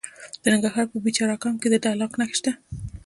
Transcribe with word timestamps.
د 0.41 0.43
ننګرهار 0.53 0.85
په 0.91 0.97
پچیر 1.03 1.29
اګام 1.35 1.55
کې 1.61 1.67
د 1.69 1.75
تالک 1.83 2.11
نښې 2.19 2.35
شته. 2.39 2.51